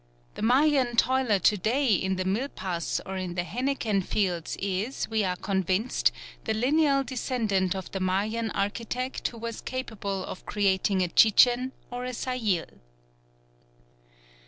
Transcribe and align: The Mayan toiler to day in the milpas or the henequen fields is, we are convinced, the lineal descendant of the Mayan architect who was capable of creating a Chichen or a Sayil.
The 0.33 0.41
Mayan 0.41 0.95
toiler 0.95 1.37
to 1.37 1.57
day 1.59 1.93
in 1.93 2.15
the 2.15 2.25
milpas 2.25 2.99
or 3.05 3.19
the 3.19 3.43
henequen 3.43 4.03
fields 4.03 4.57
is, 4.59 5.07
we 5.11 5.23
are 5.23 5.35
convinced, 5.35 6.11
the 6.45 6.55
lineal 6.55 7.03
descendant 7.03 7.75
of 7.75 7.91
the 7.91 7.99
Mayan 7.99 8.49
architect 8.49 9.27
who 9.27 9.37
was 9.37 9.61
capable 9.61 10.25
of 10.25 10.43
creating 10.47 11.03
a 11.03 11.07
Chichen 11.07 11.71
or 11.91 12.03
a 12.05 12.13
Sayil. 12.15 12.79